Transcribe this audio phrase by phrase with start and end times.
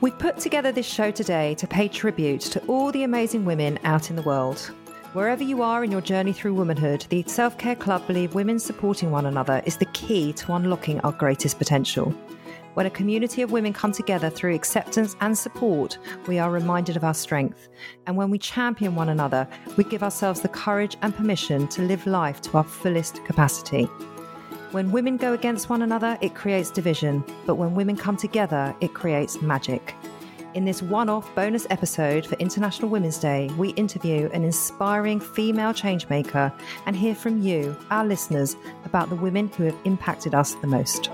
[0.00, 4.10] We've put together this show today to pay tribute to all the amazing women out
[4.10, 4.60] in the world.
[5.12, 9.10] Wherever you are in your journey through womanhood, the Self Care Club believe women supporting
[9.10, 12.14] one another is the key to unlocking our greatest potential.
[12.74, 17.02] When a community of women come together through acceptance and support, we are reminded of
[17.02, 17.68] our strength.
[18.06, 22.06] And when we champion one another, we give ourselves the courage and permission to live
[22.06, 23.88] life to our fullest capacity.
[24.70, 28.92] When women go against one another, it creates division, but when women come together, it
[28.92, 29.94] creates magic.
[30.52, 35.72] In this one off bonus episode for International Women's Day, we interview an inspiring female
[35.72, 36.52] changemaker
[36.84, 41.10] and hear from you, our listeners, about the women who have impacted us the most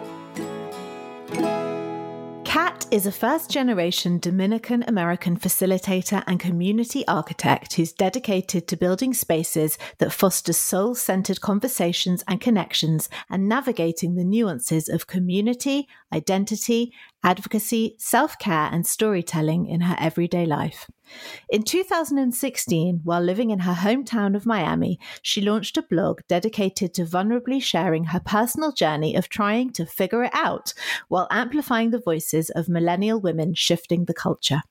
[2.94, 9.77] is a first generation Dominican American facilitator and community architect who's dedicated to building spaces
[9.98, 16.92] that foster soul centered conversations and connections and navigating the nuances of community, identity,
[17.24, 20.88] advocacy, self care, and storytelling in her everyday life.
[21.50, 27.05] In 2016, while living in her hometown of Miami, she launched a blog dedicated to
[27.05, 30.72] vulnerably sharing her personal journey of trying to figure it out
[31.08, 34.62] while amplifying the voices of millennial women shifting the culture.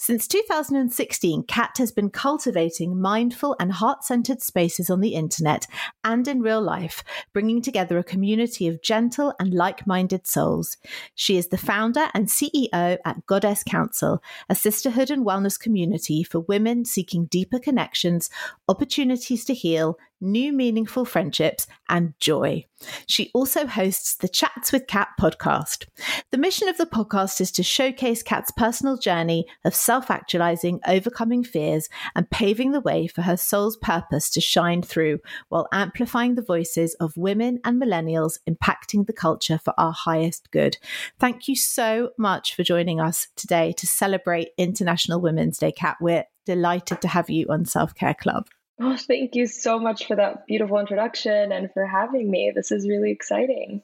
[0.00, 5.66] Since 2016, Cat has been cultivating mindful and heart centered spaces on the internet
[6.04, 10.76] and in real life, bringing together a community of gentle and like minded souls.
[11.16, 16.40] She is the founder and CEO at Goddess Council, a sisterhood and wellness community for
[16.40, 18.30] women seeking deeper connections,
[18.68, 22.64] opportunities to heal, new meaningful friendships, and joy.
[23.06, 25.86] She also hosts the Chats with Cat podcast.
[26.30, 31.42] The mission of the podcast is to showcase Cat's personal journey of self actualizing, overcoming
[31.42, 36.42] fears, and paving the way for her soul's purpose to shine through while amplifying the
[36.42, 40.76] voices of women and millennials impacting the culture for our highest good.
[41.18, 45.96] Thank you so much for joining us today to celebrate International Women's Day, Cat.
[46.00, 48.46] We're delighted to have you on Self Care Club.
[48.80, 52.52] Oh, thank you so much for that beautiful introduction and for having me.
[52.54, 53.82] This is really exciting.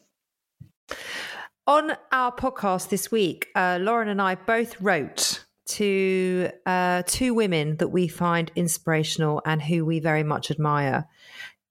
[1.66, 7.78] On our podcast this week, uh, Lauren and I both wrote to uh, two women
[7.78, 11.08] that we find inspirational and who we very much admire.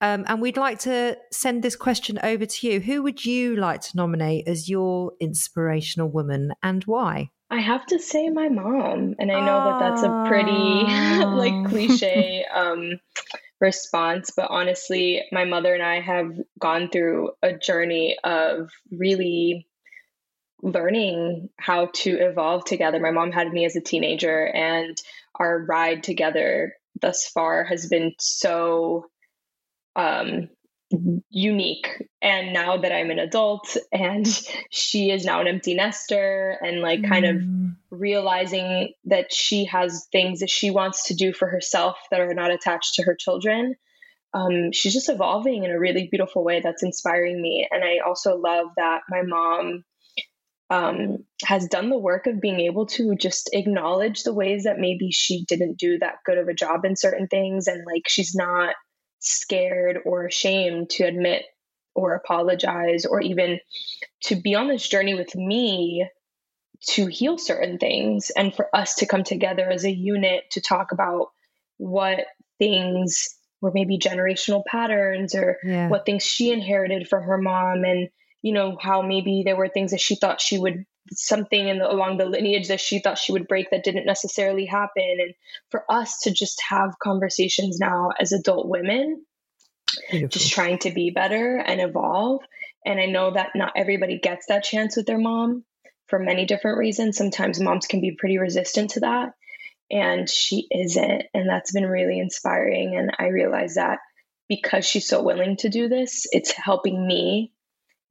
[0.02, 2.82] Um, and we'd like to send this question over to you.
[2.82, 7.30] Who would you like to nominate as your inspirational woman and why?
[7.54, 10.86] I have to say my mom, and I know that that's a pretty
[11.38, 13.00] like cliche um,
[13.62, 19.68] response, but honestly, my mother and I have gone through a journey of really
[20.64, 23.00] learning how to evolve together.
[23.00, 24.98] My mom had me as a teenager, and
[25.36, 29.06] our ride together thus far has been so
[29.96, 30.50] um,
[31.30, 34.28] unique and now that i'm an adult and
[34.72, 37.10] she is now an empty nester and like mm.
[37.10, 37.76] kind of mm.
[37.90, 42.52] realizing that she has things that she wants to do for herself that are not
[42.52, 43.76] attached to her children
[44.36, 48.36] um, she's just evolving in a really beautiful way that's inspiring me and i also
[48.36, 49.84] love that my mom
[50.70, 55.12] um, has done the work of being able to just acknowledge the ways that maybe
[55.12, 58.74] she didn't do that good of a job in certain things and like she's not
[59.24, 61.44] scared or ashamed to admit
[61.96, 63.60] or apologize or even
[64.22, 66.08] to be on this journey with me
[66.86, 70.92] to heal certain things and for us to come together as a unit to talk
[70.92, 71.28] about
[71.78, 72.26] what
[72.60, 73.30] things
[73.62, 75.88] were maybe generational patterns or yeah.
[75.88, 78.10] what things she inherited from her mom and
[78.42, 81.92] you know how maybe there were things that she thought she would something in the,
[81.92, 85.18] along the lineage that she thought she would break that didn't necessarily happen.
[85.20, 85.34] And
[85.70, 89.26] for us to just have conversations now as adult women
[90.10, 90.30] Beautiful.
[90.30, 92.42] just trying to be better and evolve.
[92.86, 95.64] And i know that not everybody gets that chance with their mom
[96.08, 97.18] for many different reasons.
[97.18, 99.34] Sometimes moms can be pretty resistant to that
[99.92, 101.24] and she isn't.
[101.34, 102.96] And that's been really inspiring.
[102.98, 104.00] And i realize that
[104.50, 107.53] because she's so willing to do this it's helping me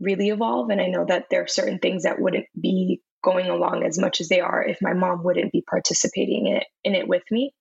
[0.02, 0.70] really evolve.
[0.70, 4.20] And I know that there are certain things that wouldn't be going along as much
[4.20, 7.54] as they are if my mom wouldn't be participating in it in it with me.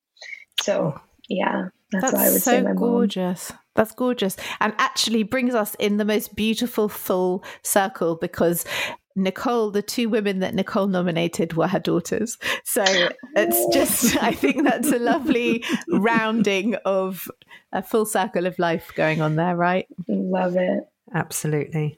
[0.61, 1.01] So oh.
[1.29, 3.51] yeah, that's, that's why I would so say my gorgeous.
[3.51, 3.59] Mom.
[3.75, 4.35] That's gorgeous.
[4.59, 8.65] And actually brings us in the most beautiful full circle because
[9.15, 12.37] Nicole, the two women that Nicole nominated were her daughters.
[12.63, 12.83] So
[13.35, 17.29] it's just, I think that's a lovely rounding of
[17.71, 19.87] a full circle of life going on there, right?
[20.07, 20.83] Love it.
[21.13, 21.97] Absolutely.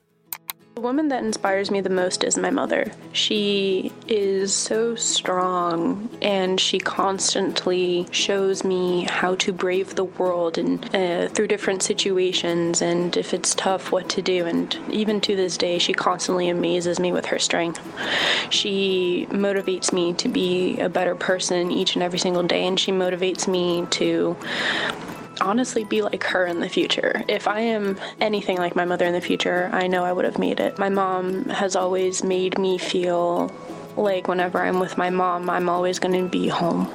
[0.76, 2.92] The woman that inspires me the most is my mother.
[3.12, 10.84] She is so strong and she constantly shows me how to brave the world and
[10.96, 15.58] uh, through different situations and if it's tough what to do and even to this
[15.58, 17.80] day she constantly amazes me with her strength.
[18.50, 22.92] She motivates me to be a better person each and every single day and she
[22.92, 24.36] motivates me to
[25.42, 27.24] honestly be like her in the future.
[27.28, 30.38] If I am anything like my mother in the future, I know I would have
[30.38, 30.78] made it.
[30.78, 33.52] My mom has always made me feel
[33.98, 36.92] like whenever I'm with my mom, I'm always going to be home.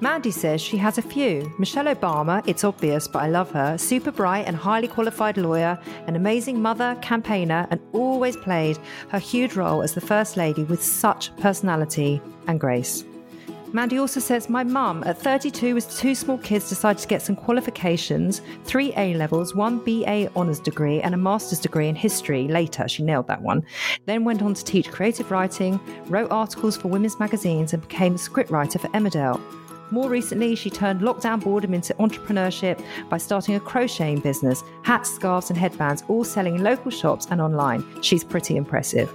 [0.00, 1.50] Mandy says she has a few.
[1.58, 6.16] Michelle Obama, it's obvious, but I love her, super bright and highly qualified lawyer, an
[6.16, 8.78] amazing mother, campaigner, and always played
[9.08, 13.04] her huge role as the First Lady with such personality and grace.
[13.76, 17.36] Mandy also says, My mum at 32 with two small kids decided to get some
[17.36, 22.88] qualifications, three A levels, one BA honours degree, and a master's degree in history later.
[22.88, 23.66] She nailed that one.
[24.06, 28.18] Then went on to teach creative writing, wrote articles for women's magazines, and became a
[28.18, 29.38] scriptwriter for Emmerdale.
[29.90, 35.50] More recently, she turned lockdown boredom into entrepreneurship by starting a crocheting business, hats, scarves,
[35.50, 37.84] and headbands, all selling in local shops and online.
[38.00, 39.12] She's pretty impressive.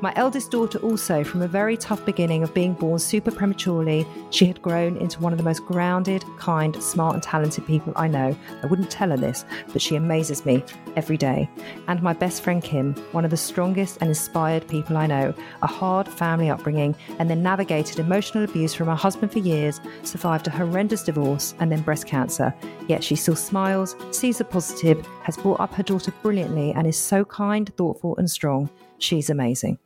[0.00, 4.44] My eldest daughter, also, from a very tough beginning of being born super prematurely, she
[4.44, 8.36] had grown into one of the most grounded, kind, smart, and talented people I know.
[8.62, 10.62] I wouldn't tell her this, but she amazes me
[10.96, 11.48] every day.
[11.88, 15.32] And my best friend Kim, one of the strongest and inspired people I know,
[15.62, 20.46] a hard family upbringing, and then navigated emotional abuse from her husband for years, survived
[20.48, 22.52] a horrendous divorce and then breast cancer.
[22.88, 26.98] Yet she still smiles, sees the positive, has brought up her daughter brilliantly, and is
[26.98, 28.68] so kind, thoughtful, and strong.
[29.04, 29.78] She's amazing.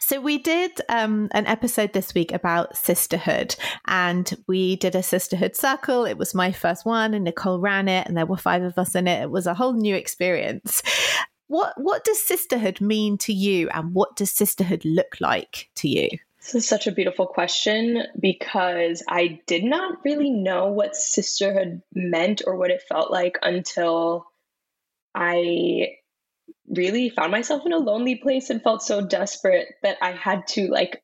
[0.00, 3.54] So we did um, an episode this week about sisterhood,
[3.86, 6.06] and we did a sisterhood circle.
[6.06, 8.94] It was my first one, and Nicole ran it, and there were five of us
[8.94, 9.22] in it.
[9.22, 10.82] It was a whole new experience.
[11.48, 16.08] What what does sisterhood mean to you, and what does sisterhood look like to you?
[16.38, 22.40] This is such a beautiful question because I did not really know what sisterhood meant
[22.46, 24.26] or what it felt like until
[25.14, 25.98] I
[26.74, 30.68] really found myself in a lonely place and felt so desperate that I had to
[30.68, 31.02] like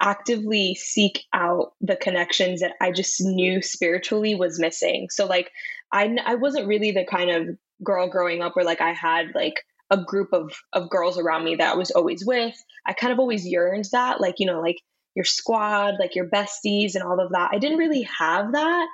[0.00, 5.08] actively seek out the connections that I just knew spiritually was missing.
[5.10, 5.50] So like
[5.92, 9.62] I I wasn't really the kind of girl growing up where like I had like
[9.90, 12.54] a group of of girls around me that I was always with.
[12.86, 14.80] I kind of always yearned that like you know like
[15.14, 17.50] your squad, like your besties and all of that.
[17.52, 18.88] I didn't really have that.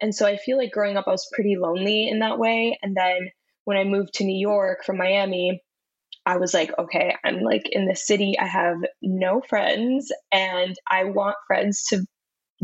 [0.00, 2.96] And so I feel like growing up I was pretty lonely in that way and
[2.96, 3.30] then
[3.64, 5.62] when I moved to New York from Miami,
[6.26, 8.36] I was like, okay, I'm like in the city.
[8.38, 12.06] I have no friends and I want friends to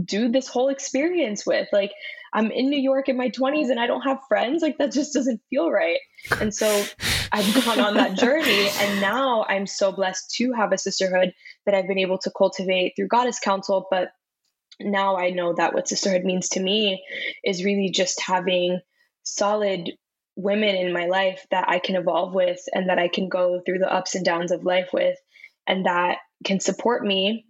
[0.02, 1.68] do this whole experience with.
[1.72, 1.92] Like,
[2.32, 4.62] I'm in New York in my 20s and I don't have friends.
[4.62, 5.98] Like, that just doesn't feel right.
[6.40, 6.84] And so
[7.32, 8.68] I've gone on that journey.
[8.78, 11.34] And now I'm so blessed to have a sisterhood
[11.66, 13.86] that I've been able to cultivate through Goddess Council.
[13.90, 14.10] But
[14.80, 17.04] now I know that what sisterhood means to me
[17.44, 18.80] is really just having
[19.22, 19.90] solid
[20.36, 23.78] women in my life that I can evolve with and that I can go through
[23.78, 25.18] the ups and downs of life with
[25.66, 27.46] and that can support me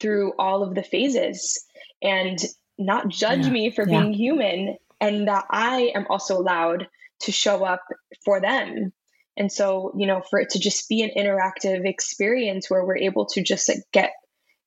[0.00, 1.64] through all of the phases
[2.02, 2.38] and
[2.78, 3.52] not judge yeah.
[3.52, 4.00] me for yeah.
[4.00, 6.86] being human and that I am also allowed
[7.20, 7.82] to show up
[8.24, 8.92] for them.
[9.36, 13.26] And so, you know, for it to just be an interactive experience where we're able
[13.26, 14.12] to just like, get,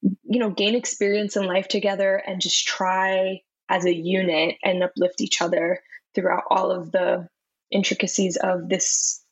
[0.01, 5.21] you know, gain experience in life together and just try as a unit and uplift
[5.21, 5.79] each other
[6.15, 7.27] throughout all of the
[7.71, 9.23] intricacies of this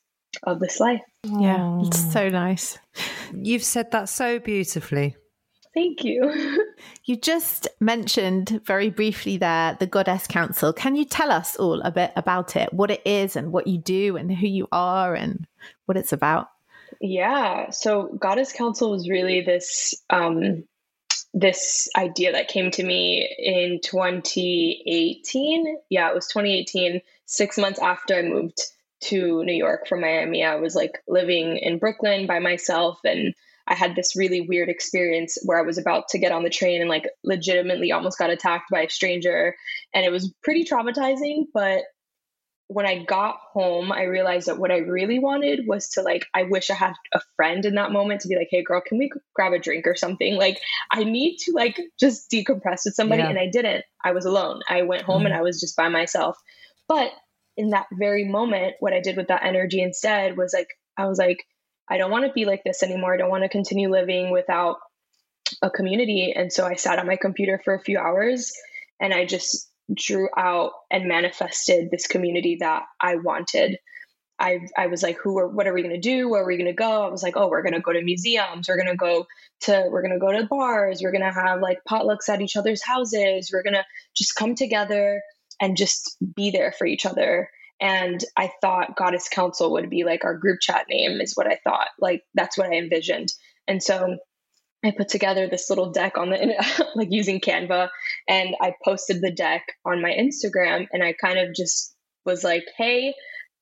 [0.43, 1.01] of this life.
[1.23, 2.77] Yeah, it's so nice.
[3.33, 5.15] You've said that so beautifully.
[5.73, 6.65] Thank you.
[7.05, 10.73] you just mentioned very briefly there the Goddess Council.
[10.73, 13.77] Can you tell us all a bit about it, what it is and what you
[13.77, 15.47] do and who you are and
[15.85, 16.49] what it's about?
[16.99, 20.65] Yeah, so Goddess Council was really this um,
[21.33, 25.77] this idea that came to me in 2018.
[25.89, 28.59] Yeah, it was 2018, six months after I moved
[29.01, 30.43] to New York from Miami.
[30.43, 33.33] I was like living in Brooklyn by myself and
[33.67, 36.81] I had this really weird experience where I was about to get on the train
[36.81, 39.55] and like legitimately almost got attacked by a stranger.
[39.93, 41.83] And it was pretty traumatizing, but
[42.73, 46.43] when I got home, I realized that what I really wanted was to like, I
[46.43, 49.11] wish I had a friend in that moment to be like, hey, girl, can we
[49.35, 50.35] grab a drink or something?
[50.35, 50.57] Like,
[50.89, 53.23] I need to like just decompress with somebody.
[53.23, 53.29] Yeah.
[53.29, 53.83] And I didn't.
[54.03, 54.61] I was alone.
[54.69, 55.27] I went home mm-hmm.
[55.27, 56.37] and I was just by myself.
[56.87, 57.11] But
[57.57, 61.17] in that very moment, what I did with that energy instead was like, I was
[61.17, 61.43] like,
[61.89, 63.13] I don't want to be like this anymore.
[63.13, 64.77] I don't want to continue living without
[65.61, 66.33] a community.
[66.33, 68.53] And so I sat on my computer for a few hours
[69.01, 73.77] and I just drew out and manifested this community that I wanted.
[74.39, 76.29] I, I was like, who are, what are we going to do?
[76.29, 77.03] Where are we going to go?
[77.03, 78.67] I was like, oh, we're going to go to museums.
[78.67, 79.27] We're going to go
[79.61, 81.01] to, we're going to go to bars.
[81.03, 83.51] We're going to have like potlucks at each other's houses.
[83.53, 85.21] We're going to just come together
[85.59, 87.49] and just be there for each other.
[87.79, 91.59] And I thought Goddess Council would be like our group chat name, is what I
[91.63, 91.89] thought.
[91.99, 93.29] Like, that's what I envisioned.
[93.67, 94.17] And so
[94.83, 97.89] I put together this little deck on the like using Canva
[98.27, 101.95] and I posted the deck on my Instagram and I kind of just
[102.25, 103.13] was like, "Hey,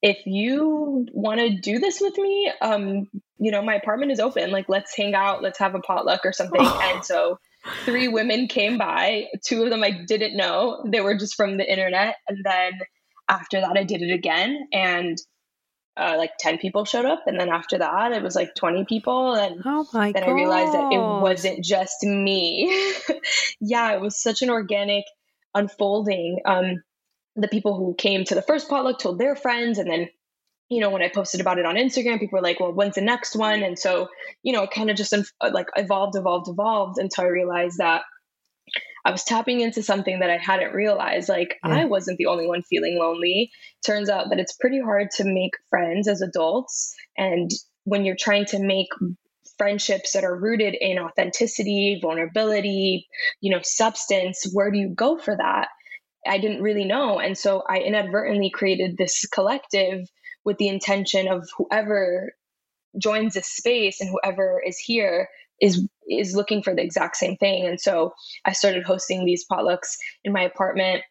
[0.02, 3.08] if you want to do this with me, um,
[3.38, 4.52] you know, my apartment is open.
[4.52, 6.62] Like, let's hang out, let's have a potluck or something.
[6.62, 6.92] Oh.
[6.94, 7.38] And so
[7.84, 9.26] three women came by.
[9.46, 10.84] Two of them I didn't know.
[10.88, 12.16] They were just from the internet.
[12.28, 12.74] And then
[13.28, 14.68] after that, I did it again.
[14.72, 15.18] And
[16.00, 17.24] uh, like 10 people showed up.
[17.28, 19.36] And then after that, it was like 20 people.
[19.36, 20.24] And oh then God.
[20.24, 22.74] I realized that it wasn't just me.
[23.60, 25.06] yeah, it was such an organic
[25.54, 26.40] unfolding.
[26.46, 26.84] Um,
[27.36, 30.10] the people who came to the first potluck told their friends and then
[30.68, 33.02] you know when i posted about it on instagram people were like well when's the
[33.02, 34.08] next one and so
[34.44, 35.14] you know it kind of just
[35.52, 38.02] like evolved evolved evolved until i realized that
[39.06, 41.78] i was tapping into something that i hadn't realized like yeah.
[41.78, 43.52] i wasn't the only one feeling lonely
[43.86, 47.52] turns out that it's pretty hard to make friends as adults and
[47.84, 48.90] when you're trying to make
[49.58, 53.08] friendships that are rooted in authenticity vulnerability
[53.42, 55.68] you know substance where do you go for that
[56.28, 57.20] I didn't really know.
[57.20, 60.08] And so I inadvertently created this collective
[60.44, 62.34] with the intention of whoever
[62.98, 65.30] joins this space and whoever is here
[65.62, 67.66] is is looking for the exact same thing.
[67.66, 68.14] And so
[68.46, 71.04] I started hosting these potlucks in my apartment,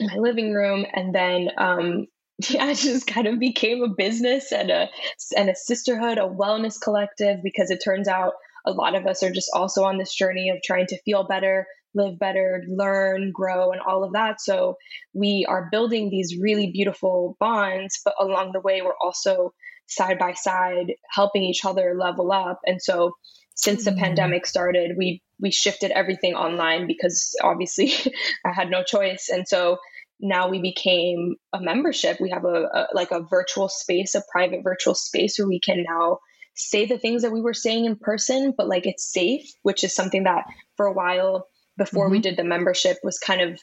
[0.00, 2.06] in my living room, and then um,
[2.50, 4.88] yeah, it just kind of became a business and a
[5.36, 8.32] and a sisterhood, a wellness collective because it turns out
[8.66, 11.66] a lot of us are just also on this journey of trying to feel better,
[11.94, 14.40] live better, learn, grow, and all of that.
[14.40, 14.76] So
[15.14, 19.52] we are building these really beautiful bonds, but along the way, we're also
[19.88, 22.60] side by side helping each other level up.
[22.64, 23.12] And so
[23.54, 24.00] since the mm-hmm.
[24.00, 27.92] pandemic started, we we shifted everything online because obviously
[28.44, 29.28] I had no choice.
[29.28, 29.78] And so
[30.20, 32.20] now we became a membership.
[32.20, 35.84] We have a, a like a virtual space, a private virtual space where we can
[35.88, 36.18] now
[36.54, 39.94] say the things that we were saying in person, but like it's safe, which is
[39.94, 40.44] something that
[40.76, 42.12] for a while before mm-hmm.
[42.12, 43.60] we did the membership was kind of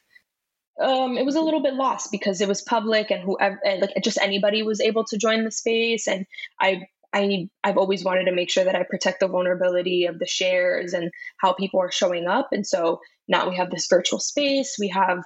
[0.81, 4.17] um, it was a little bit lost because it was public and whoever like just
[4.21, 6.25] anybody was able to join the space and
[6.61, 10.27] i i i've always wanted to make sure that i protect the vulnerability of the
[10.27, 12.49] shares and how people are showing up.
[12.51, 14.77] And so now we have this virtual space.
[14.79, 15.19] We have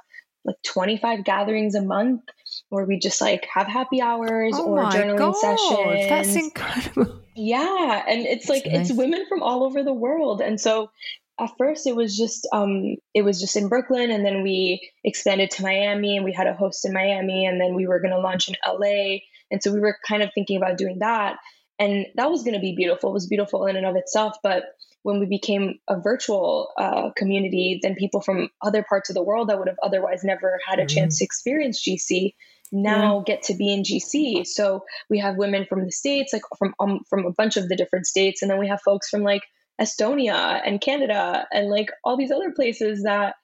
[0.45, 2.21] like 25 gatherings a month
[2.69, 6.09] where we just like have happy hours oh or journaling God, sessions.
[6.09, 7.21] that's incredible.
[7.35, 8.89] Yeah and it's like nice.
[8.89, 10.41] it's women from all over the world.
[10.41, 10.91] And so
[11.39, 15.49] at first it was just um, it was just in Brooklyn and then we expanded
[15.51, 18.19] to Miami and we had a host in Miami and then we were going to
[18.19, 21.37] launch in LA and so we were kind of thinking about doing that
[21.79, 24.63] and that was going to be beautiful it was beautiful in and of itself but
[25.03, 29.49] when we became a virtual uh, community then people from other parts of the world
[29.49, 30.95] that would have otherwise never had a mm-hmm.
[30.95, 32.33] chance to experience GC
[32.73, 33.35] now yeah.
[33.35, 34.47] get to be in GC.
[34.47, 37.75] So we have women from the states, like from um, from a bunch of the
[37.75, 39.43] different states, and then we have folks from like
[39.79, 43.35] Estonia and Canada and like all these other places that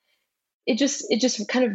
[0.65, 1.71] it just it just kind of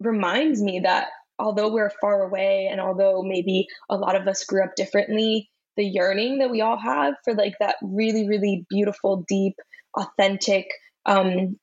[0.00, 4.64] reminds me that although we're far away and although maybe a lot of us grew
[4.64, 9.54] up differently the yearning that we all have for like that really really beautiful deep
[9.96, 10.66] authentic
[11.06, 11.58] um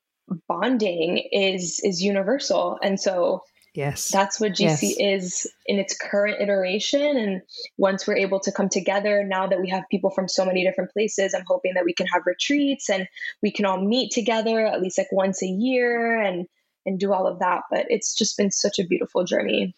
[0.48, 3.42] bonding is is universal and so
[3.74, 4.10] Yes.
[4.10, 4.84] That's what GC yes.
[5.00, 7.18] is in its current iteration.
[7.18, 7.42] And
[7.78, 10.92] once we're able to come together, now that we have people from so many different
[10.92, 13.08] places, I'm hoping that we can have retreats and
[13.42, 16.48] we can all meet together at least like once a year and
[16.86, 17.62] and do all of that.
[17.72, 19.74] But it's just been such a beautiful journey.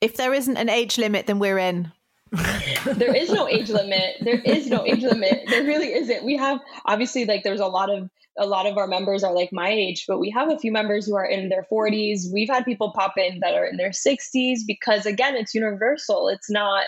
[0.00, 1.92] If there isn't an age limit, then we're in.
[2.32, 4.16] There is no age limit.
[4.20, 5.44] There is no age limit.
[5.48, 6.24] There really isn't.
[6.24, 9.50] We have obviously like there's a lot of a lot of our members are like
[9.52, 12.32] my age, but we have a few members who are in their 40s.
[12.32, 16.28] We've had people pop in that are in their 60s because again, it's universal.
[16.28, 16.86] It's not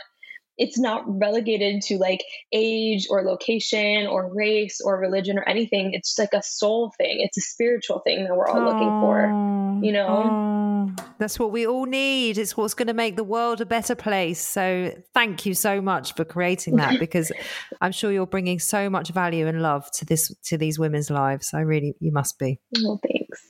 [0.58, 5.94] it's not relegated to like age or location or race or religion or anything.
[5.94, 7.20] It's like a soul thing.
[7.20, 9.84] It's a spiritual thing that we're all looking for.
[9.84, 10.67] You know?
[11.18, 12.38] That's what we all need.
[12.38, 14.40] It's what's going to make the world a better place.
[14.40, 17.32] So thank you so much for creating that because
[17.80, 21.52] I'm sure you're bringing so much value and love to this to these women's lives.
[21.54, 22.60] I really you must be.
[22.82, 23.40] Well, thanks.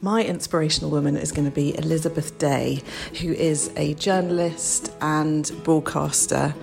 [0.00, 2.82] My inspirational woman is going to be Elizabeth Day,
[3.22, 6.54] who is a journalist and broadcaster.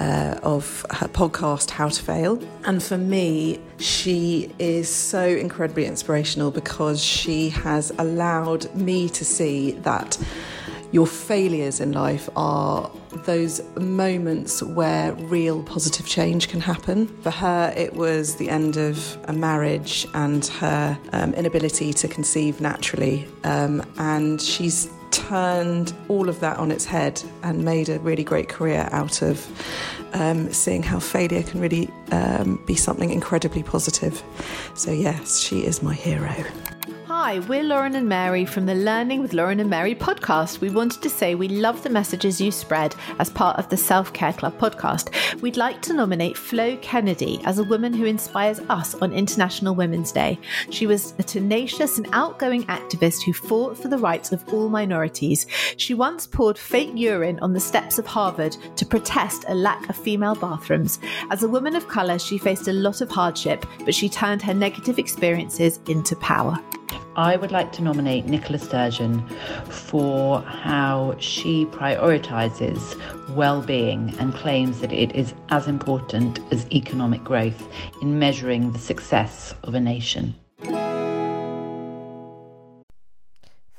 [0.00, 2.42] Uh, of her podcast How to Fail.
[2.64, 9.72] And for me, she is so incredibly inspirational because she has allowed me to see
[9.82, 10.16] that
[10.90, 12.90] your failures in life are
[13.26, 17.06] those moments where real positive change can happen.
[17.22, 22.60] For her, it was the end of a marriage and her um, inability to conceive
[22.60, 23.28] naturally.
[23.44, 28.48] Um, and she's turned all of that on its head and made a really great
[28.48, 29.46] career out of
[30.12, 34.22] um, seeing how failure can really um, be something incredibly positive.
[34.74, 36.34] So, yes, she is my hero.
[37.22, 40.62] Hi, we're Lauren and Mary from the Learning with Lauren and Mary podcast.
[40.62, 44.10] We wanted to say we love the messages you spread as part of the Self
[44.14, 45.12] Care Club podcast.
[45.42, 50.12] We'd like to nominate Flo Kennedy as a woman who inspires us on International Women's
[50.12, 50.38] Day.
[50.70, 55.46] She was a tenacious and outgoing activist who fought for the rights of all minorities.
[55.76, 59.96] She once poured fake urine on the steps of Harvard to protest a lack of
[59.96, 60.98] female bathrooms.
[61.30, 64.54] As a woman of colour, she faced a lot of hardship, but she turned her
[64.54, 66.58] negative experiences into power.
[67.16, 69.26] I would like to nominate Nicola Sturgeon
[69.68, 72.80] for how she prioritises
[73.34, 77.68] well-being and claims that it is as important as economic growth
[78.00, 80.34] in measuring the success of a nation.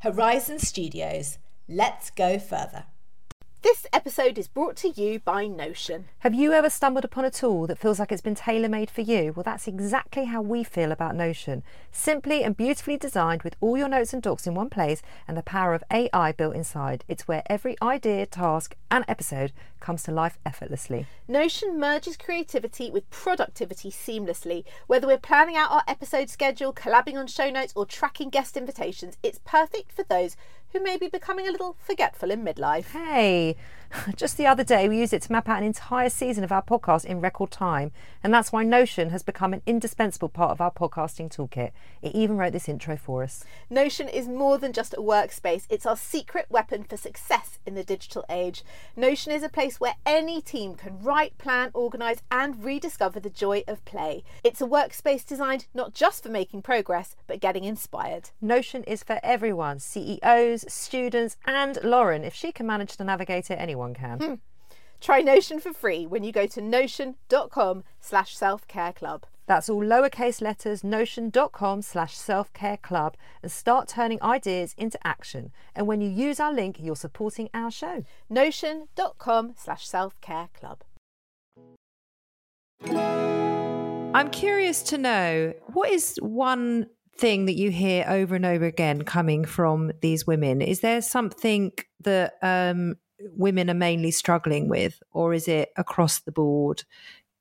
[0.00, 1.38] Horizon Studios.
[1.68, 2.84] Let's go further.
[3.60, 6.04] This episode is brought to you by Notion.
[6.20, 9.00] Have you ever stumbled upon a tool that feels like it's been tailor made for
[9.00, 9.32] you?
[9.32, 11.64] Well, that's exactly how we feel about Notion.
[11.90, 15.42] Simply and beautifully designed with all your notes and docs in one place and the
[15.42, 17.04] power of AI built inside.
[17.08, 21.06] It's where every idea, task, and episode comes to life effortlessly.
[21.26, 24.64] Notion merges creativity with productivity seamlessly.
[24.86, 29.16] Whether we're planning out our episode schedule, collabing on show notes, or tracking guest invitations,
[29.22, 30.36] it's perfect for those
[30.72, 32.92] who may be becoming a little forgetful in midlife.
[32.92, 33.56] Hey,
[34.16, 36.62] just the other day we used it to map out an entire season of our
[36.62, 37.90] podcast in record time,
[38.22, 41.70] and that's why Notion has become an indispensable part of our podcasting toolkit.
[42.02, 43.44] It even wrote this intro for us.
[43.70, 47.84] Notion is more than just a workspace, it's our secret weapon for success in the
[47.84, 48.62] digital age.
[48.96, 53.62] Notion is a place where any team can write, plan, organise, and rediscover the joy
[53.66, 54.22] of play.
[54.44, 58.30] It's a workspace designed not just for making progress, but getting inspired.
[58.40, 62.24] Notion is for everyone CEOs, students, and Lauren.
[62.24, 64.18] If she can manage to navigate it, anyone can.
[64.18, 64.34] Hmm.
[65.00, 69.26] Try Notion for free when you go to notion.com slash self-care club.
[69.46, 75.52] That's all lowercase letters, notion.com slash self care club, and start turning ideas into action.
[75.74, 78.04] And when you use our link, you're supporting our show.
[78.28, 80.82] Notion.com slash self care club.
[84.14, 86.88] I'm curious to know what is one
[87.18, 90.62] thing that you hear over and over again coming from these women?
[90.62, 96.32] Is there something that um, women are mainly struggling with, or is it across the
[96.32, 96.84] board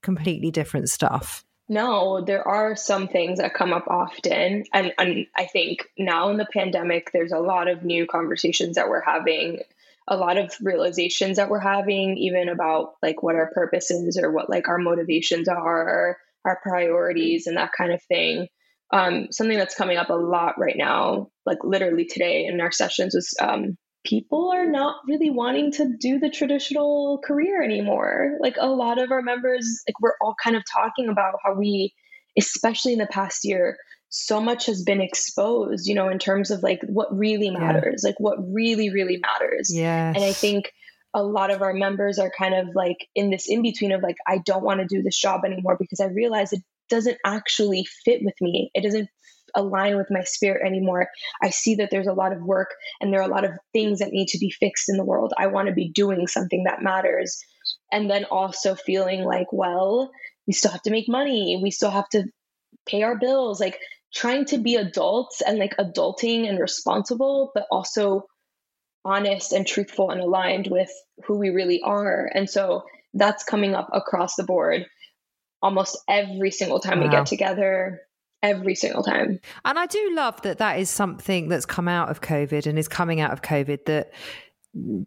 [0.02, 1.44] completely different stuff?
[1.70, 4.64] No, there are some things that come up often.
[4.74, 8.90] And, and I think now in the pandemic, there's a lot of new conversations that
[8.90, 9.60] we're having,
[10.08, 14.32] a lot of realizations that we're having, even about like what our purpose is or
[14.32, 18.48] what like our motivations are, our priorities, and that kind of thing.
[18.94, 23.14] Um, something that's coming up a lot right now, like literally today in our sessions,
[23.14, 28.38] was um, people are not really wanting to do the traditional career anymore.
[28.40, 31.94] Like a lot of our members, like we're all kind of talking about how we,
[32.38, 33.78] especially in the past year,
[34.10, 38.10] so much has been exposed, you know, in terms of like what really matters, yeah.
[38.10, 39.70] like what really, really matters.
[39.74, 40.14] Yeah.
[40.16, 40.72] And I think
[41.14, 44.18] a lot of our members are kind of like in this in between of like,
[44.26, 48.22] I don't want to do this job anymore because I realize it doesn't actually fit
[48.24, 48.72] with me.
[48.74, 49.10] It doesn't
[49.56, 51.08] align with my spirit anymore.
[51.42, 52.70] I see that there's a lot of work
[53.02, 55.34] and there are a lot of things that need to be fixed in the world.
[55.38, 57.40] I want to be doing something that matters.
[57.92, 60.12] And then also feeling like, well,
[60.46, 61.60] we still have to make money.
[61.62, 62.26] We still have to
[62.88, 63.60] pay our bills.
[63.60, 63.80] Like
[64.14, 68.24] trying to be adults and like adulting and responsible, but also
[69.04, 70.92] honest and truthful and aligned with
[71.26, 72.30] who we really are.
[72.34, 72.84] And so
[73.14, 74.86] that's coming up across the board
[75.62, 77.06] almost every single time wow.
[77.06, 78.02] we get together
[78.44, 79.40] every single time.
[79.66, 82.88] And I do love that that is something that's come out of COVID and is
[82.88, 84.12] coming out of COVID that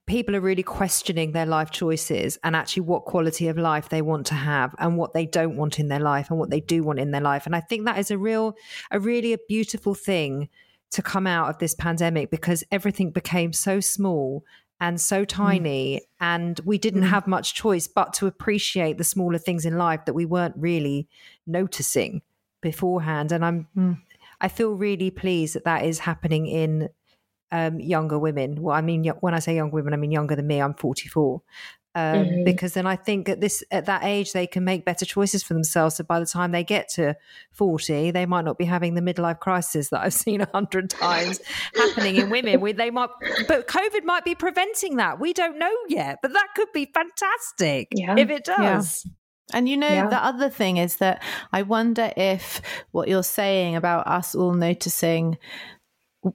[0.07, 4.27] people are really questioning their life choices and actually what quality of life they want
[4.27, 6.99] to have and what they don't want in their life and what they do want
[6.99, 8.55] in their life and i think that is a real
[8.91, 10.49] a really a beautiful thing
[10.91, 14.45] to come out of this pandemic because everything became so small
[14.81, 15.29] and so mm.
[15.29, 16.01] tiny mm.
[16.21, 17.11] and we didn't mm.
[17.11, 21.07] have much choice but to appreciate the smaller things in life that we weren't really
[21.47, 22.23] noticing
[22.61, 23.99] beforehand and i'm mm.
[24.41, 26.89] i feel really pleased that that is happening in
[27.53, 28.63] um, younger women.
[28.63, 30.61] Well, I mean, when I say younger women, I mean younger than me.
[30.61, 31.43] I'm 44.
[31.97, 32.45] Um, mm-hmm.
[32.45, 35.55] Because then I think at this at that age they can make better choices for
[35.55, 35.97] themselves.
[35.97, 37.17] So by the time they get to
[37.51, 41.41] forty, they might not be having the midlife crisis that I've seen a hundred times
[41.75, 42.61] happening in women.
[42.61, 43.11] We, they might,
[43.49, 45.19] but COVID might be preventing that.
[45.19, 48.15] We don't know yet, but that could be fantastic yeah.
[48.17, 49.03] if it does.
[49.05, 49.13] Yeah.
[49.53, 50.09] And you know, yeah.
[50.09, 52.61] the other thing is that I wonder if
[52.93, 55.39] what you're saying about us all noticing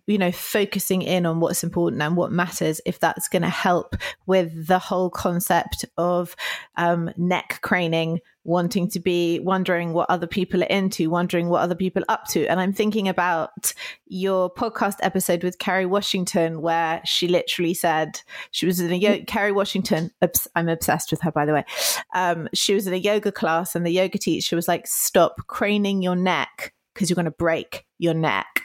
[0.08, 3.96] you know focusing in on what's important and what matters if that's going to help
[4.26, 6.36] with the whole concept of
[6.78, 11.76] um, neck craning wanting to be wondering what other people are into wondering what other
[11.76, 12.46] people are up to.
[12.48, 13.74] And i'm thinking about
[14.08, 18.22] your podcast episode with kerry washington where she literally said
[18.52, 20.12] she was in a yoga kerry washington
[20.56, 21.66] i'm obsessed with her by the way.
[22.14, 26.02] Um, she was in a yoga class and the yoga teacher was like stop craning
[26.02, 28.62] your neck because you're going to break your neck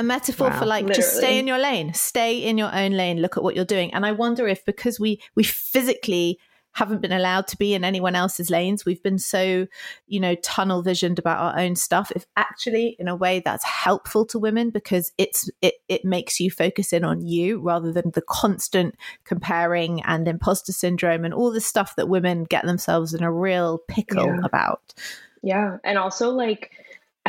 [0.00, 1.02] a metaphor wow, for like literally.
[1.02, 3.92] just stay in your lane stay in your own lane look at what you're doing
[3.92, 6.38] and i wonder if because we we physically
[6.72, 9.66] haven't been allowed to be in anyone else's lanes we've been so
[10.06, 14.24] you know tunnel visioned about our own stuff if actually in a way that's helpful
[14.24, 18.22] to women because it's it, it makes you focus in on you rather than the
[18.22, 23.32] constant comparing and imposter syndrome and all the stuff that women get themselves in a
[23.32, 24.40] real pickle yeah.
[24.44, 24.94] about
[25.42, 26.70] yeah and also like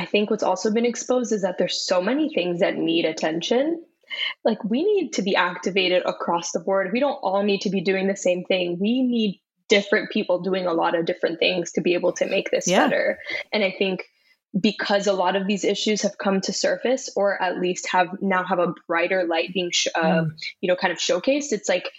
[0.02, 3.84] I think what's also been exposed is that there's so many things that need attention.
[4.44, 6.90] Like we need to be activated across the board.
[6.92, 8.80] We don't all need to be doing the same thing.
[8.80, 12.50] We need different people doing a lot of different things to be able to make
[12.50, 12.88] this yeah.
[12.88, 13.20] better.
[13.54, 14.04] And I think
[14.60, 18.44] because a lot of these issues have come to surface or at least have now
[18.44, 20.32] have a brighter light being sh- uh, mm.
[20.62, 21.90] you know kind of showcased it's like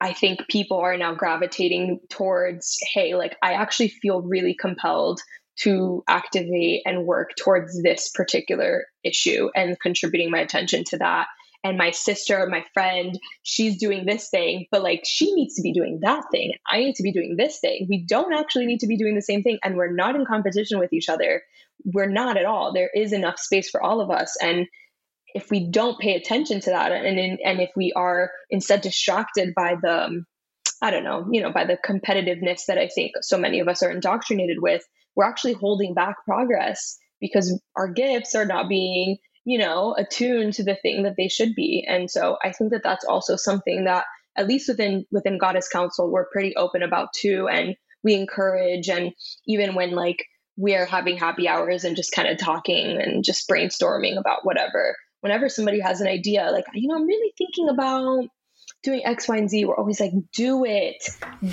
[0.00, 5.20] I think people are now gravitating towards, hey, like I actually feel really compelled
[5.58, 11.26] to activate and work towards this particular issue and contributing my attention to that.
[11.62, 15.74] And my sister, my friend, she's doing this thing, but like she needs to be
[15.74, 16.54] doing that thing.
[16.66, 17.86] I need to be doing this thing.
[17.88, 19.58] We don't actually need to be doing the same thing.
[19.62, 21.42] And we're not in competition with each other.
[21.84, 22.72] We're not at all.
[22.72, 24.36] There is enough space for all of us.
[24.40, 24.66] And
[25.34, 29.74] if we don't pay attention to that and, and if we are instead distracted by
[29.80, 30.24] the,
[30.82, 33.82] I don't know, you know, by the competitiveness that I think so many of us
[33.82, 34.82] are indoctrinated with,
[35.16, 40.64] we're actually holding back progress because our gifts are not being you know attuned to
[40.64, 41.84] the thing that they should be.
[41.86, 44.04] And so i think that that's also something that
[44.36, 47.48] at least within within goddess council we're pretty open about too.
[47.48, 49.12] And we encourage and
[49.46, 50.24] even when like
[50.56, 55.48] we're having happy hours and just kind of talking and just brainstorming about whatever whenever
[55.48, 58.24] somebody has an idea like you know i'm really thinking about
[58.82, 60.96] doing x y and z we're always like do it.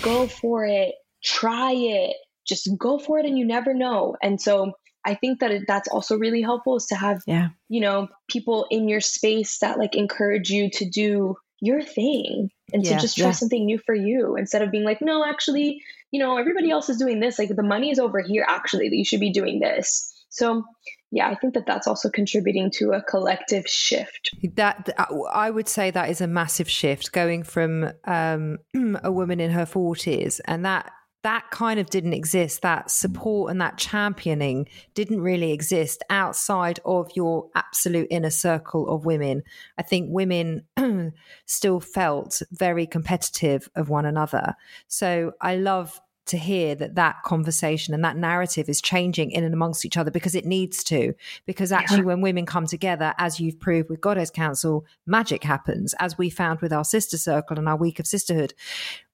[0.02, 0.94] Go for it.
[1.24, 2.16] Try it
[2.48, 4.16] just go for it and you never know.
[4.22, 4.74] And so
[5.06, 7.50] I think that that's also really helpful is to have, yeah.
[7.70, 12.84] you know, people in your space that like encourage you to do your thing and
[12.84, 13.32] yeah, to just try yeah.
[13.32, 15.82] something new for you instead of being like, no, actually,
[16.12, 17.40] you know, everybody else is doing this.
[17.40, 20.14] Like the money is over here, actually, that you should be doing this.
[20.30, 20.64] So,
[21.10, 24.30] yeah, I think that that's also contributing to a collective shift.
[24.56, 24.90] That
[25.32, 28.58] I would say that is a massive shift going from um,
[29.04, 30.92] a woman in her 40s and that
[31.24, 32.62] that kind of didn't exist.
[32.62, 32.90] That mm.
[32.90, 39.44] support and that championing didn't really exist outside of your absolute inner circle of women.
[39.78, 40.64] I think women
[41.46, 44.56] still felt very competitive of one another.
[44.88, 49.54] So I love to hear that that conversation and that narrative is changing in and
[49.54, 51.14] amongst each other because it needs to.
[51.46, 52.06] Because actually, yeah.
[52.06, 56.62] when women come together, as you've proved with Goddess Council, magic happens, as we found
[56.62, 58.54] with our sister circle and our week of sisterhood.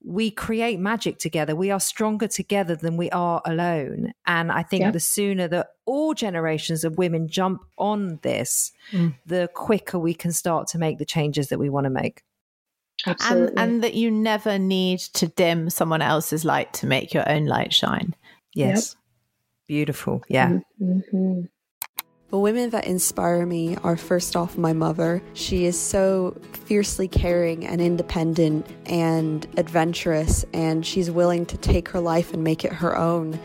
[0.06, 1.56] We create magic together.
[1.56, 4.13] We are stronger together than we are alone.
[4.26, 4.91] And I think yeah.
[4.91, 9.15] the sooner that all generations of women jump on this, mm.
[9.26, 12.23] the quicker we can start to make the changes that we want to make.
[13.06, 13.48] Absolutely.
[13.50, 17.46] And, and that you never need to dim someone else's light to make your own
[17.46, 18.16] light shine.
[18.54, 18.96] Yes.
[18.96, 19.04] Yep.
[19.68, 20.24] Beautiful.
[20.28, 20.60] Yeah.
[20.82, 21.42] Mm-hmm.
[22.30, 25.22] The women that inspire me are first off my mother.
[25.34, 26.36] She is so
[26.66, 32.66] fiercely caring and independent and adventurous, and she's willing to take her life and make
[32.66, 33.39] it her own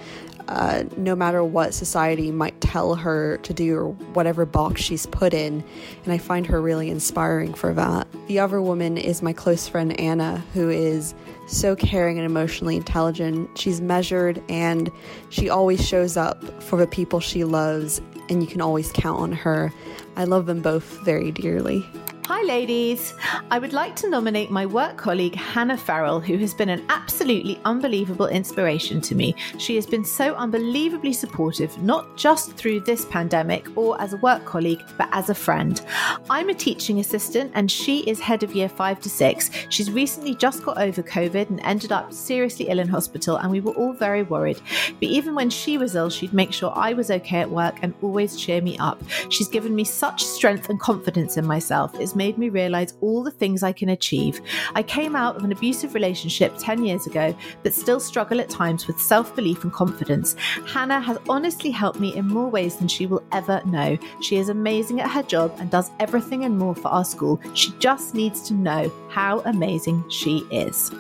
[0.49, 5.35] uh, no matter what society might tell her to do or whatever box she's put
[5.35, 5.63] in.
[6.05, 8.09] And I find her really inspiring for that.
[8.29, 11.15] The other woman is my close friend Anna, who is
[11.47, 13.59] so caring and emotionally intelligent.
[13.59, 14.91] She's measured and
[15.29, 19.33] she always shows up for the people she loves, and you can always count on
[19.33, 19.73] her.
[20.17, 21.87] I love them both very dearly.
[22.29, 23.15] Hi, ladies.
[23.51, 27.59] I would like to nominate my work colleague Hannah Farrell, who has been an absolutely
[27.65, 29.35] unbelievable inspiration to me.
[29.57, 34.45] She has been so unbelievably supportive, not just through this pandemic or as a work
[34.45, 35.81] colleague, but as a friend.
[36.29, 39.51] I'm a teaching assistant and she is head of year five to six.
[39.71, 43.61] She's recently just got over COVID and ended up seriously ill in hospital, and we
[43.61, 44.61] were all very worried.
[45.01, 47.95] But even when she was ill, she'd make sure I was okay at work and
[48.03, 49.03] always cheer me up.
[49.31, 51.99] She's given me such strength and confidence in myself.
[51.99, 54.43] It's made me realize all the things I can achieve.
[54.75, 58.87] I came out of an abusive relationship 10 years ago, but still struggle at times
[58.87, 60.35] with self belief and confidence.
[60.67, 63.97] Hannah has honestly helped me in more ways than she will ever know.
[64.21, 67.41] She is amazing at her job and does everything and more for our school.
[67.55, 70.91] She just needs to know how amazing she is.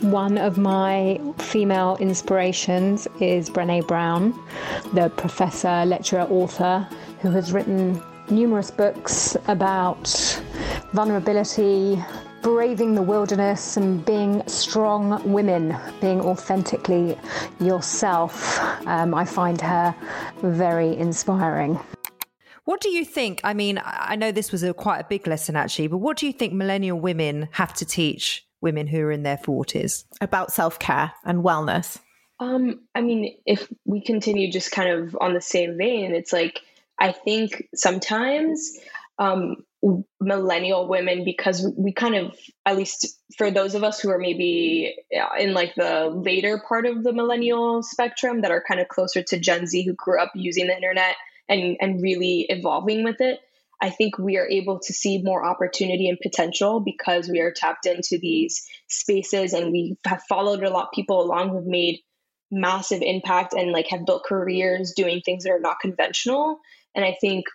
[0.00, 4.32] One of my female inspirations is Brene Brown,
[4.94, 6.88] the professor, lecturer, author
[7.20, 10.08] who has written numerous books about
[10.92, 12.02] vulnerability,
[12.42, 17.18] braving the wilderness, and being strong women, being authentically
[17.60, 18.58] yourself.
[18.86, 19.94] Um, I find her
[20.42, 21.78] very inspiring.
[22.64, 23.40] What do you think?
[23.42, 26.26] I mean, I know this was a quite a big lesson actually, but what do
[26.26, 31.12] you think millennial women have to teach women who are in their 40s about self-care
[31.24, 31.98] and wellness?
[32.38, 36.62] Um, I mean, if we continue just kind of on the same vein, it's like
[37.00, 38.78] I think sometimes
[39.18, 39.56] um,
[40.20, 42.36] millennial women, because we kind of,
[42.66, 44.94] at least for those of us who are maybe
[45.38, 49.38] in like the later part of the millennial spectrum that are kind of closer to
[49.38, 51.16] Gen Z who grew up using the internet
[51.48, 53.40] and, and really evolving with it,
[53.82, 57.86] I think we are able to see more opportunity and potential because we are tapped
[57.86, 62.00] into these spaces and we have followed a lot of people along who've made
[62.50, 66.58] massive impact and like have built careers doing things that are not conventional
[66.94, 67.46] and I think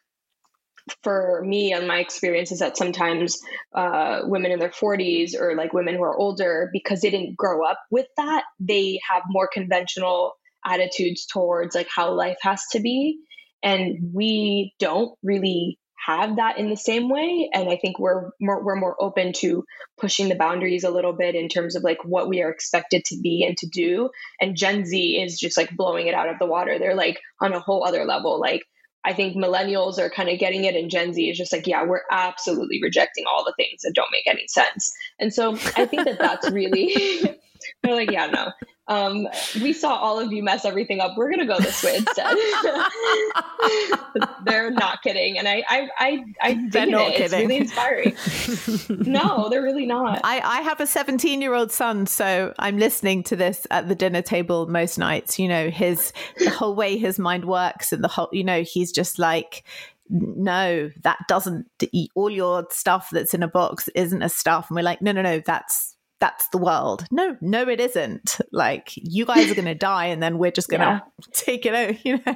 [1.03, 3.39] for me and my experience is that sometimes
[3.73, 7.65] uh, women in their 40s or like women who are older, because they didn't grow
[7.65, 10.33] up with that, they have more conventional
[10.65, 13.19] attitudes towards like how life has to be.
[13.63, 17.49] And we don't really have that in the same way.
[17.51, 19.63] And i think we're more, we're more open to
[19.97, 23.19] pushing the boundaries a little bit in terms of like what we are expected to
[23.19, 24.11] be and to do.
[24.39, 26.77] And gen z is just like blowing it out of the water.
[26.77, 28.39] They're like on a whole other level.
[28.39, 28.63] Like
[29.05, 31.85] I think millennials are kind of getting it, and Gen Z is just like, yeah,
[31.85, 34.91] we're absolutely rejecting all the things that don't make any sense.
[35.19, 37.39] And so I think that that's really,
[37.83, 38.51] they're like, yeah, no,
[38.87, 39.27] um,
[39.61, 41.17] we saw all of you mess everything up.
[41.17, 42.35] We're gonna go this way instead.
[44.45, 46.91] they're not kidding, and I, I, I, I dig it.
[46.91, 47.23] Kidding.
[47.23, 48.15] It's really inspiring.
[49.11, 50.21] no, they're really not.
[50.23, 53.95] I, I have a 17 year old son, so I'm listening to this at the
[53.95, 55.39] dinner table most nights.
[55.39, 58.91] You know, his the whole way his mind works, and the whole, you know, he's
[58.91, 59.63] just like
[60.09, 64.69] no, that doesn't eat all your stuff that's in a box isn't a stuff.
[64.69, 67.05] And we're like, no, no, no, that's that's the world.
[67.11, 68.39] No, no, it isn't.
[68.51, 70.99] Like you guys are going to die, and then we're just going to yeah.
[71.33, 72.05] take it out.
[72.05, 72.35] You know,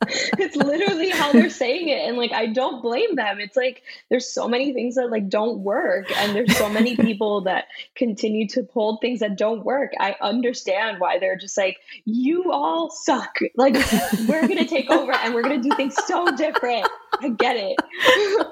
[0.38, 3.40] it's literally how they're saying it, and like I don't blame them.
[3.40, 7.42] It's like there's so many things that like don't work, and there's so many people
[7.42, 9.92] that continue to hold things that don't work.
[9.98, 13.38] I understand why they're just like you all suck.
[13.56, 13.74] Like
[14.28, 16.88] we're going to take over, and we're going to do things so different.
[17.20, 17.76] I get it,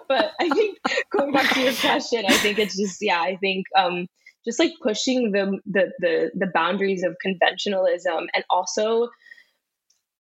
[0.08, 0.78] but I think
[1.10, 4.08] going back to your question, I think it's just yeah, I think um,
[4.44, 9.08] just like pushing the, the the the boundaries of conventionalism and also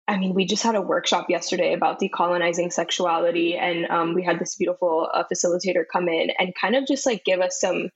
[0.08, 4.38] I mean, we just had a workshop yesterday about decolonizing sexuality, and um, we had
[4.38, 7.90] this beautiful uh, facilitator come in and kind of just like give us some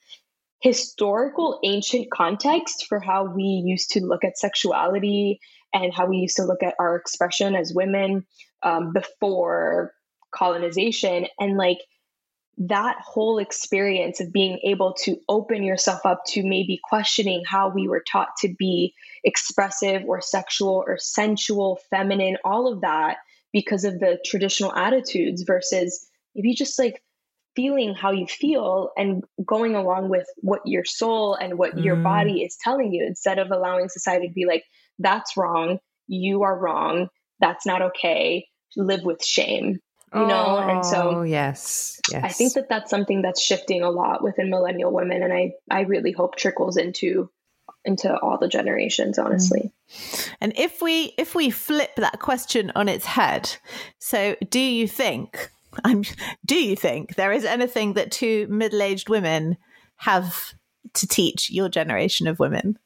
[0.60, 5.40] historical ancient context for how we used to look at sexuality
[5.72, 8.26] and how we used to look at our expression as women
[8.62, 9.92] um, before
[10.34, 11.26] colonization.
[11.38, 11.78] And like
[12.60, 17.88] that whole experience of being able to open yourself up to maybe questioning how we
[17.88, 18.94] were taught to be
[19.24, 23.16] expressive or sexual or sensual, feminine, all of that
[23.50, 27.02] because of the traditional attitudes versus maybe just like
[27.56, 31.84] feeling how you feel and going along with what your soul and what mm.
[31.84, 34.64] your body is telling you instead of allowing society to be like,
[34.98, 37.08] that's wrong, you are wrong,
[37.40, 38.46] that's not okay,
[38.76, 39.80] live with shame.
[40.12, 43.90] You know, and so oh, yes, yes, I think that that's something that's shifting a
[43.90, 47.30] lot within millennial women, and I I really hope trickles into
[47.84, 49.24] into all the generations mm.
[49.24, 49.72] honestly.
[50.40, 53.56] And if we if we flip that question on its head
[53.98, 55.50] so do you think
[55.84, 56.02] I'm,
[56.44, 59.56] do you think there is anything that two middle aged women
[59.96, 60.54] have
[60.94, 62.78] to teach your generation of women?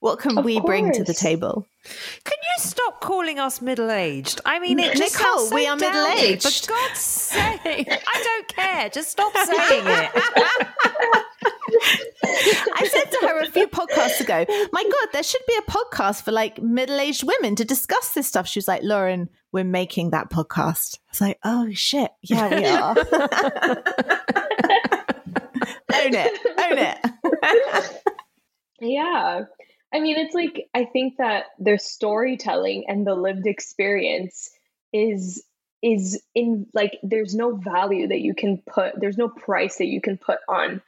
[0.00, 0.66] What can of we course.
[0.66, 1.66] bring to the table?
[1.84, 4.40] Can you stop calling us middle aged?
[4.46, 6.64] I mean, it just Nicole, so we are middle aged.
[6.66, 8.88] For God's sake, I don't care.
[8.88, 10.10] Just stop saying it.
[12.74, 16.22] I said to her a few podcasts ago, "My God, there should be a podcast
[16.22, 20.10] for like middle aged women to discuss this stuff." She was like, "Lauren, we're making
[20.10, 22.96] that podcast." I was like, "Oh shit, yeah, we are."
[25.92, 26.98] own it, own it.
[28.80, 29.44] yeah.
[29.92, 34.50] I mean, it's like, I think that their storytelling and the lived experience
[34.92, 35.44] is
[35.82, 40.00] is in like there's no value that you can put there's no price that you
[40.00, 40.82] can put on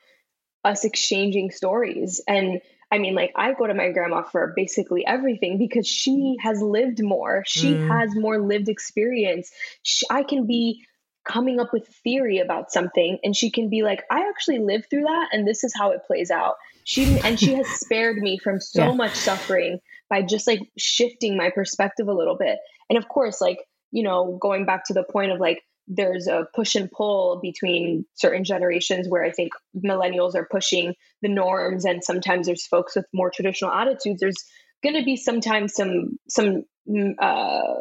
[0.64, 2.20] us exchanging stories.
[2.26, 2.60] And
[2.90, 7.02] i mean like i go to my grandma for basically everything because she has lived
[7.02, 7.42] more.
[7.46, 7.88] She mm.
[7.88, 9.50] has more lived experience.
[9.82, 10.84] She, i can be
[11.24, 15.02] coming up with theory about something and she can be like i actually lived through
[15.02, 16.56] that and this is how it plays out.
[16.84, 18.94] She and she has spared me from so yeah.
[18.94, 19.78] much suffering
[20.10, 22.58] by just like shifting my perspective a little bit.
[22.90, 23.58] And of course like
[23.90, 28.06] you know going back to the point of like there's a push and pull between
[28.14, 33.06] certain generations where i think millennials are pushing the norms and sometimes there's folks with
[33.12, 34.20] more traditional attitudes.
[34.20, 34.44] There's
[34.82, 37.80] going to be sometimes some some mm, uh,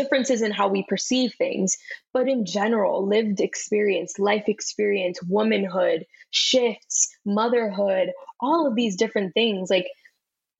[0.00, 1.76] differences in how we perceive things
[2.12, 9.70] but in general lived experience life experience womanhood shifts, motherhood, all of these different things.
[9.70, 9.86] Like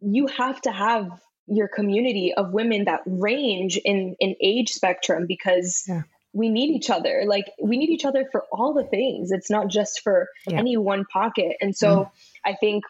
[0.01, 1.09] you have to have
[1.47, 6.03] your community of women that range in in age spectrum because yeah.
[6.33, 7.25] we need each other.
[7.27, 9.31] Like we need each other for all the things.
[9.31, 10.59] It's not just for yeah.
[10.59, 11.57] any one pocket.
[11.61, 12.11] And so mm.
[12.45, 12.85] I think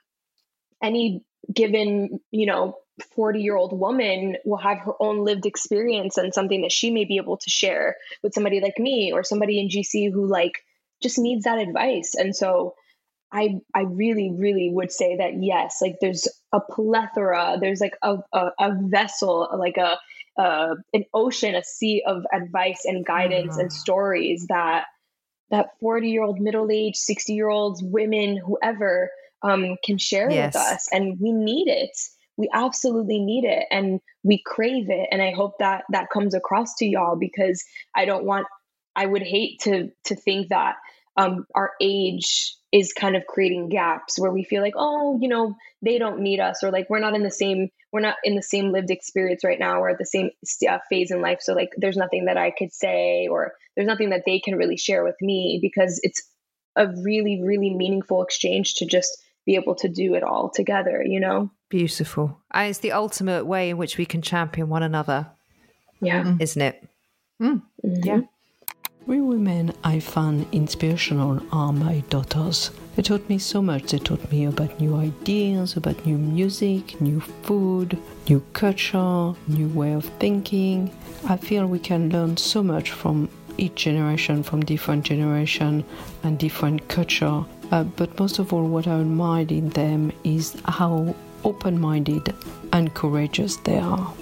[0.83, 6.35] any given, you know, 40 year old woman will have her own lived experience and
[6.35, 9.69] something that she may be able to share with somebody like me or somebody in
[9.69, 10.65] GC who like
[11.03, 12.15] just needs that advice.
[12.15, 12.75] And so
[13.33, 18.19] I I really really would say that yes, like there's a plethora, there's like a
[18.33, 19.99] a, a vessel, like a
[20.41, 23.63] uh, an ocean, a sea of advice and guidance mm-hmm.
[23.63, 24.85] and stories that
[25.51, 29.11] that 40 year old, middle aged, 60 year olds, women, whoever
[29.43, 30.55] um, can share yes.
[30.55, 30.89] with us.
[30.93, 31.97] And we need it.
[32.39, 35.09] We absolutely need it and we crave it.
[35.11, 37.63] And I hope that that comes across to y'all because
[37.95, 38.47] I don't want,
[38.97, 40.77] I would hate to, to think that
[41.19, 45.57] um, our age is kind of creating gaps where we feel like oh you know
[45.83, 48.43] they don't need us or like we're not in the same we're not in the
[48.43, 50.31] same lived experience right now or at the same
[50.69, 54.11] uh, phase in life so like there's nothing that i could say or there's nothing
[54.11, 56.23] that they can really share with me because it's
[56.77, 59.17] a really really meaningful exchange to just
[59.49, 63.71] be able to do it all together you know beautiful and it's the ultimate way
[63.71, 65.27] in which we can champion one another
[66.03, 66.87] yeah isn't it
[67.41, 67.63] mm.
[67.83, 68.07] mm-hmm.
[68.09, 68.21] yeah
[69.07, 72.71] Three women I found inspirational are my daughters.
[72.95, 73.85] They taught me so much.
[73.91, 77.97] They taught me about new ideas, about new music, new food,
[78.29, 80.91] new culture, new way of thinking.
[81.27, 85.85] I feel we can learn so much from each generation, from different generation
[86.23, 87.47] and different culture.
[87.71, 92.35] Uh, but most of all, what I admire in them is how open-minded
[92.73, 94.13] and courageous they are.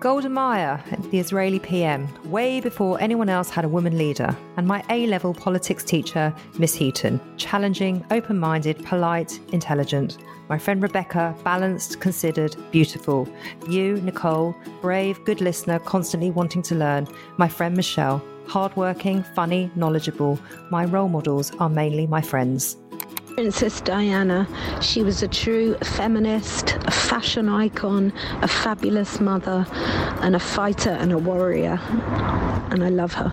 [0.00, 4.84] Golda Meir, the Israeli PM, way before anyone else had a woman leader, and my
[4.90, 10.18] A level politics teacher, Miss Heaton, challenging, open minded, polite, intelligent.
[10.50, 13.26] My friend Rebecca, balanced, considered, beautiful.
[13.66, 17.08] You, Nicole, brave, good listener, constantly wanting to learn.
[17.38, 20.38] My friend Michelle, hardworking, funny, knowledgeable.
[20.70, 22.76] My role models are mainly my friends.
[23.34, 24.46] Princess Diana.
[24.80, 29.66] She was a true feminist, a fashion icon, a fabulous mother,
[30.22, 31.80] and a fighter and a warrior.
[32.70, 33.32] And I love her.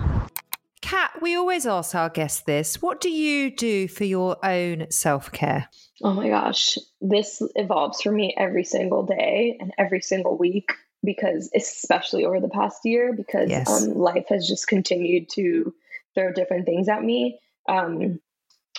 [0.81, 2.81] Cat, we always ask our guests this.
[2.81, 5.69] What do you do for your own self care?
[6.03, 10.71] Oh my gosh, this evolves for me every single day and every single week
[11.03, 13.69] because, especially over the past year, because Yes.
[13.69, 15.73] um, life has just continued to
[16.15, 17.39] throw different things at me.
[17.67, 18.19] Um,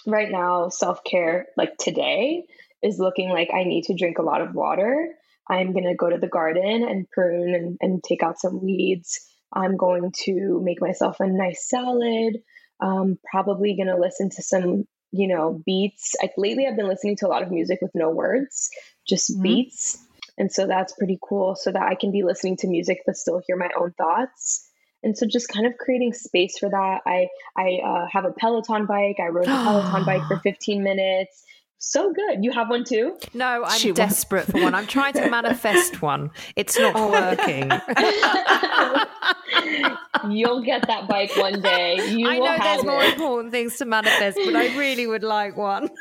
[0.07, 2.45] right now, self care, like today,
[2.83, 5.14] is looking like I need to drink a lot of water.
[5.49, 9.20] I'm going to go to the garden and prune and, and take out some weeds.
[9.53, 12.39] I'm going to make myself a nice salad.
[12.81, 16.14] Um, probably going to listen to some, you know, beats.
[16.20, 18.70] Like lately, I've been listening to a lot of music with no words,
[19.07, 19.43] just Mhm.
[19.43, 19.99] beats.
[20.39, 23.43] And so that's pretty cool so that I can be listening to music but still
[23.47, 24.68] hear my own thoughts.
[25.03, 27.01] And so just kind of creating space for that.
[27.07, 29.16] I I uh, have a Peloton bike.
[29.20, 31.45] I rode the Peloton bike for 15 minutes.
[31.85, 32.45] So good.
[32.45, 33.16] You have one too?
[33.35, 34.72] No, I'm She wa- desperate for one.
[34.72, 36.30] I'm trying to manifest one.
[36.55, 37.11] It's not Oh.
[37.11, 37.68] working.
[40.30, 41.97] You'll get that bike one day.
[42.09, 45.24] You I will know there's have more important things to manifest, but I really would
[45.24, 45.91] like one.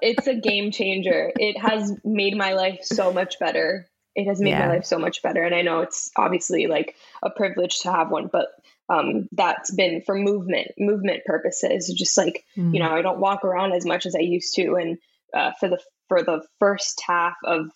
[0.00, 1.32] It's a game changer.
[1.36, 3.88] It has made my life so much better.
[4.14, 4.66] It has made Yeah.
[4.66, 5.42] my life so much better.
[5.42, 8.48] And I know it's obviously like a privilege to have one, but
[8.88, 11.92] um, that's been for movement, movement purposes.
[11.96, 12.74] Just like Mm.
[12.74, 14.74] you know, I don't walk around as much as I used to.
[14.74, 14.98] And
[15.34, 15.78] uh, for the
[16.08, 17.70] for the first half of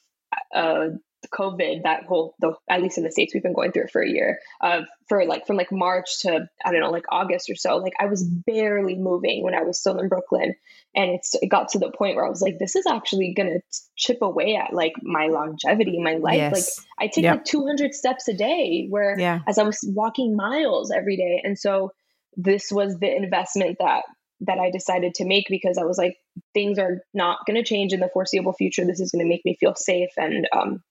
[0.54, 0.88] uh,
[1.28, 4.02] COVID, that whole the at least in the states, we've been going through it for
[4.02, 4.38] a year.
[4.60, 7.76] Uh, for like from like March to I don't know, like August or so.
[7.76, 10.54] Like I was barely moving when I was still in Brooklyn,
[10.94, 13.60] and it's it got to the point where I was like, this is actually gonna
[13.96, 16.36] chip away at like my longevity, my life.
[16.36, 16.52] Yes.
[16.52, 16.64] Like
[16.98, 17.34] I take Yep.
[17.36, 19.40] like 200 steps a day, where Yeah.
[19.46, 21.92] as I was walking miles every day, and so
[22.36, 24.04] this was the investment that
[24.44, 26.16] that I decided to make because I was like,
[26.52, 28.84] things are not going to change in the foreseeable future.
[28.84, 30.82] This is going to make me feel safe, and um,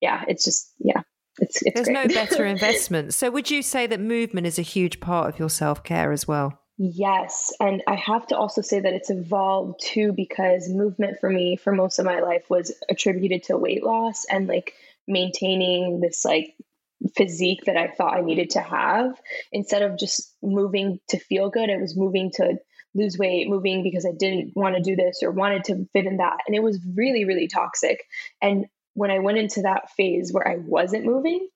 [0.00, 1.02] yeah, it's just yeah,
[1.38, 2.08] it's it's There's great.
[2.08, 3.14] no better investment.
[3.14, 6.26] So, would you say that movement is a huge part of your self care as
[6.26, 6.60] well?
[6.78, 7.52] Yes.
[7.58, 11.72] And I have to also say that it's evolved too because movement for me for
[11.72, 14.74] most of my life was attributed to weight loss and like
[15.08, 16.54] maintaining this like
[17.16, 19.20] physique that I thought I needed to have.
[19.50, 22.58] Instead of just moving to feel good, it was moving to
[22.94, 26.18] lose weight, moving because I didn't want to do this or wanted to fit in
[26.18, 26.38] that.
[26.46, 28.04] And it was really, really toxic.
[28.40, 28.66] And
[28.98, 31.48] when I went into that phase where I wasn't moving,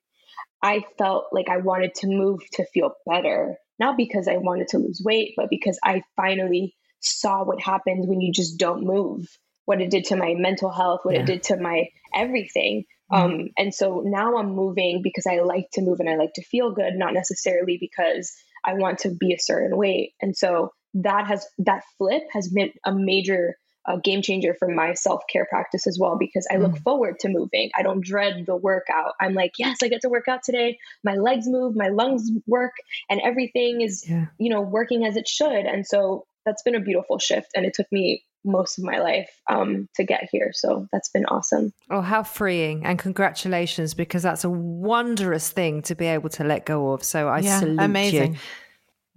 [0.63, 4.79] I felt like I wanted to move to feel better, not because I wanted to
[4.79, 9.27] lose weight, but because I finally saw what happens when you just don't move,
[9.65, 11.23] what it did to my mental health, what Yeah.
[11.23, 12.85] it did to my everything.
[13.11, 16.45] Um, and so now I'm moving because I like to move and I like to
[16.45, 18.33] feel good, not necessarily because
[18.65, 20.13] I want to be a certain weight.
[20.23, 23.57] And so that has that flip has been a major
[23.87, 27.29] uh, game changer for my self care practice as well because I look forward to
[27.29, 27.71] moving.
[27.77, 29.15] I don't dread the workout.
[29.21, 30.79] I'm like, yes, I get to work out today.
[31.03, 32.73] My legs move, my lungs work,
[33.11, 34.27] and everything is, Yeah.
[34.39, 35.67] you know, working as it should.
[35.67, 37.51] And so that's been a beautiful shift.
[37.57, 40.51] And it took me most of my life um, to get here.
[40.53, 41.73] So that's been awesome.
[41.91, 42.85] Oh, how freeing.
[42.85, 47.03] And congratulations, because that's a wondrous thing to be able to let go of.
[47.05, 48.33] So, I Yeah, salute amazing.
[48.35, 48.39] you.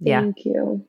[0.00, 0.20] Yeah.
[0.22, 0.84] Thank you.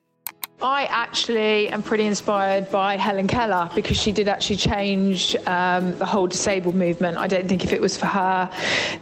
[0.62, 6.06] I actually am pretty inspired by Helen Keller because she did actually change um, the
[6.06, 7.18] whole disabled movement.
[7.18, 8.50] I don't think if it was for her,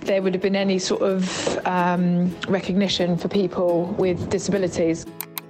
[0.02, 5.06] there would have been any sort of um, recognition for people with disabilities.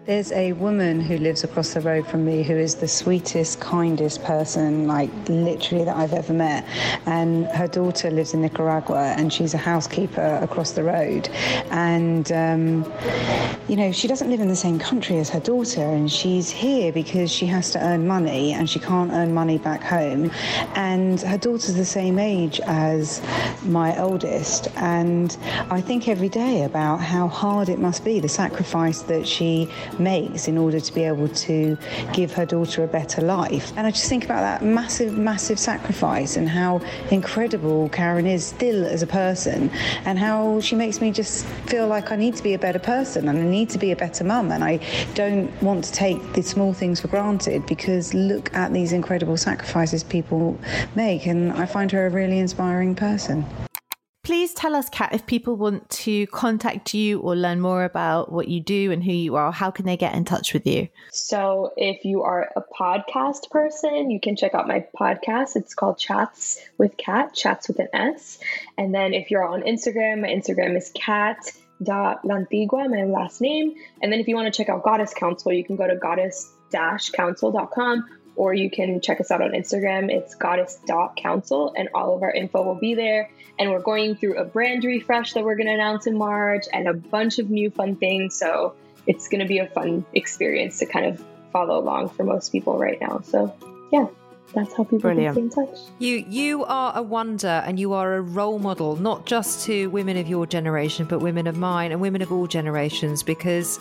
[0.05, 4.23] There's a woman who lives across the road from me who is the sweetest, kindest
[4.23, 6.63] person, like literally that I've ever met.
[7.07, 11.27] And her daughter lives in Nicaragua and she's a housekeeper across the road.
[11.71, 12.93] And, um,
[13.67, 16.91] you know, she doesn't live in the same country as her daughter and she's here
[16.91, 20.29] because she has to earn money and she can't earn money back home.
[20.75, 23.23] And her daughter's the same age as
[23.63, 24.67] my oldest.
[24.75, 25.35] And
[25.71, 29.67] I think every day about how hard it must be, the sacrifice that she
[29.99, 31.77] makes in order to be able to
[32.13, 33.71] give her daughter a better life.
[33.75, 36.81] And I just think about that massive, massive sacrifice and how
[37.11, 39.69] incredible Karen is still as a person
[40.05, 43.27] and how she makes me just feel like I need to be a better person
[43.27, 44.79] and I need to be a better mum and I
[45.13, 50.03] don't want to take the small things for granted because look at these incredible sacrifices
[50.03, 50.59] people
[50.95, 53.45] make and I find her a really inspiring person.
[54.25, 58.47] Please tell us, Cat, if people want to contact you or learn more about what
[58.47, 60.87] you do and who you are, how can they get in touch with you?
[61.11, 65.55] So, if you are a podcast person, you can check out my podcast.
[65.55, 68.39] It's called Chats with Cat, Chats with an S.
[68.79, 73.75] And then if you're on Instagram, my Instagram is cat.lantigua, my last name.
[74.01, 78.05] And then if you want to check out Goddess Council, you can go to goddess-council.com
[78.35, 80.11] or you can check us out on Instagram.
[80.11, 83.29] It's goddess.council, and all of our info will be there.
[83.57, 86.87] And we're going through a brand refresh that we're going to announce in March and
[86.87, 88.35] a bunch of new fun things.
[88.37, 88.75] So,
[89.07, 91.23] it's going to be a fun experience to kind of
[91.53, 93.21] follow along for most people right now.
[93.21, 93.55] So,
[93.91, 94.07] yeah
[94.55, 95.35] that's how people Brilliant.
[95.35, 95.79] can stay in touch.
[95.99, 100.17] You you are a wonder and you are a role model, not just to women
[100.17, 103.79] of your generation, but women of mine and women of all generations, because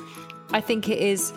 [0.51, 1.33] I think it is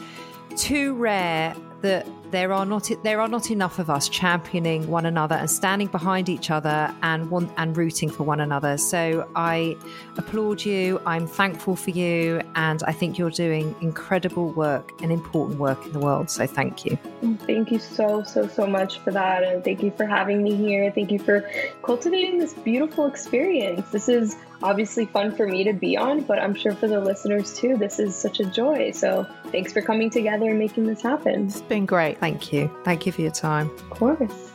[0.55, 5.35] too rare that there are not there are not enough of us championing one another
[5.35, 8.77] and standing behind each other and one and rooting for one another.
[8.77, 9.77] So I
[10.17, 11.01] applaud you.
[11.05, 15.93] I'm thankful for you, and I think you're doing incredible work and important work in
[15.93, 16.29] the world.
[16.29, 16.97] So thank you.
[17.45, 20.91] Thank you so so so much for that, and thank you for having me here.
[20.91, 21.49] Thank you for
[21.83, 23.89] cultivating this beautiful experience.
[23.91, 27.57] This is obviously fun for me to be on, but I'm sure for the listeners
[27.57, 28.91] too, this is such a joy.
[28.91, 31.47] So thanks for coming together and making this happen.
[31.47, 32.16] It's been great.
[32.19, 32.71] Thank you.
[32.83, 33.69] Thank you for your time.
[33.69, 34.47] Of course.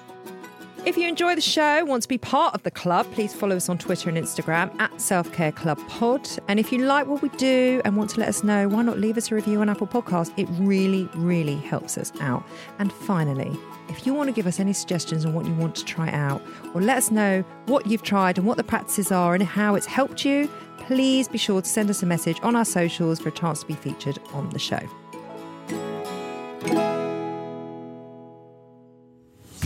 [0.85, 3.69] If you enjoy the show, want to be part of the club, please follow us
[3.69, 6.29] on Twitter and Instagram at Self Care Club Pod.
[6.49, 8.99] And if you like what we do and want to let us know, why not
[8.99, 10.33] leave us a review on Apple Podcast?
[10.37, 12.45] It really, really helps us out.
[12.81, 13.57] And finally,
[13.91, 16.43] if you want to give us any suggestions on what you want to try out,
[16.75, 19.87] or let us know what you've tried and what the practices are and how it's
[19.87, 23.33] helped you, please be sure to send us a message on our socials for a
[23.33, 24.81] chance to be featured on the show.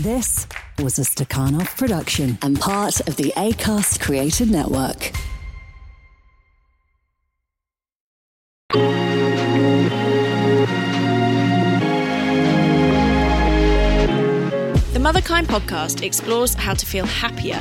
[0.06, 0.46] This
[0.78, 5.10] was a Stakhanov production and part of the ACAST Created Network.
[14.92, 17.60] The Motherkind podcast explores how to feel happier,